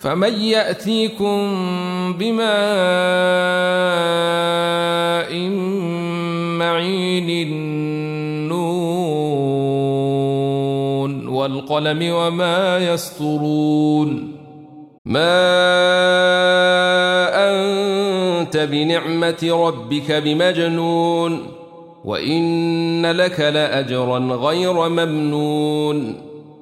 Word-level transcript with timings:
فمن 0.00 0.40
يأتيكم 0.40 1.38
بماء 2.18 2.50
معين 6.58 7.30
النون 7.48 8.70
والقلم 11.28 12.12
وما 12.12 12.78
يسطرون 12.78 14.32
ما 15.04 15.40
أنت 17.50 18.56
بنعمة 18.56 19.66
ربك 19.66 20.12
بمجنون 20.12 21.46
وإن 22.04 23.06
لك 23.06 23.40
لأجرا 23.40 24.18
غير 24.18 24.88
ممنون 24.88 26.29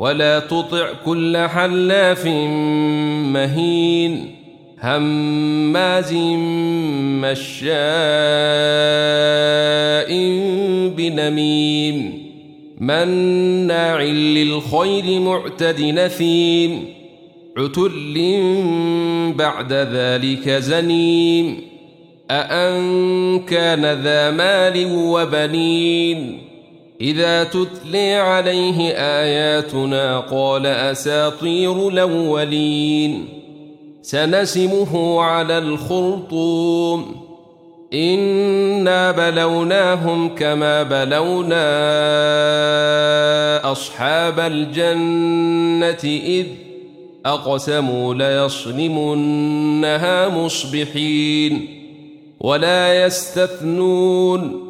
ولا 0.00 0.38
تطع 0.38 0.92
كل 1.04 1.36
حلاف 1.36 2.26
مهين 3.32 4.34
هماز 4.80 6.12
مشاء 7.22 7.70
بنميم 10.96 12.12
مناع 12.80 14.02
للخير 14.02 15.20
معتد 15.20 15.80
نثيم 15.80 16.84
عتل 17.56 18.42
بعد 19.36 19.72
ذلك 19.72 20.48
زنيم 20.48 21.56
أأن 22.30 23.40
كان 23.40 24.00
ذا 24.02 24.30
مال 24.30 24.86
وبنين 24.92 26.49
إذا 27.00 27.44
تتلي 27.44 28.14
عليه 28.14 28.92
آياتنا 28.92 30.20
قال 30.20 30.66
أساطير 30.66 31.88
الأولين. 31.88 33.28
سنسمه 34.02 35.22
على 35.22 35.58
الخرطوم. 35.58 37.16
إنا 37.94 39.10
بلوناهم 39.10 40.34
كما 40.34 40.82
بلونا 40.82 41.70
أصحاب 43.72 44.40
الجنة 44.40 46.04
إذ 46.04 46.46
أقسموا 47.26 48.14
ليصرمنها 48.14 50.28
مصبحين 50.28 51.68
ولا 52.40 53.04
يستثنون. 53.04 54.69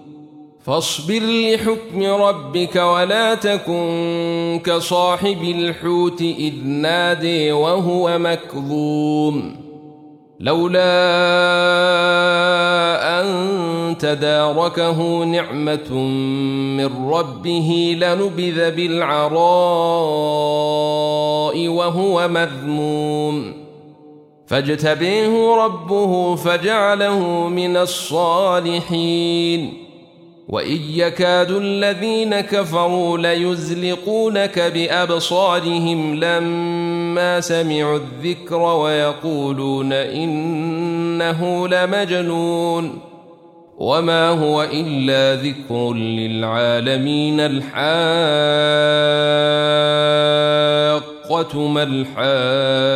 فاصبر 0.65 1.19
لحكم 1.19 2.03
ربك 2.03 2.75
ولا 2.75 3.35
تكن 3.35 4.61
كصاحب 4.65 5.43
الحوت 5.43 6.21
إذ 6.21 6.53
نادي 6.65 7.51
وهو 7.51 8.17
مكظوم. 8.19 9.55
لولا 10.39 10.81
أن 13.21 13.97
تداركه 13.97 15.23
نعمة 15.23 15.93
من 16.77 17.09
ربه 17.09 17.97
لنبذ 17.99 18.71
بالعراء 18.71 19.37
وهو 21.67 22.27
مذموم. 22.27 23.53
فاجتبيه 24.47 25.55
ربه 25.55 26.35
فجعله 26.35 27.19
من 27.47 27.77
الصالحين. 27.77 29.73
وإن 30.51 30.79
يكاد 30.89 31.51
الذين 31.51 32.39
كفروا 32.39 33.17
ليزلقونك 33.17 34.59
بأبصارهم 34.59 36.15
لما 36.15 37.41
سمعوا 37.41 37.97
الذكر 37.97 38.59
ويقولون 38.59 39.93
إنه 39.93 41.67
لمجنون 41.67 42.99
وما 43.77 44.29
هو 44.29 44.63
إلا 44.63 45.41
ذكر 45.41 45.93
للعالمين 45.93 47.39
الحاقة 47.39 47.81
ما 51.67 51.83
الحاقة 51.83 52.91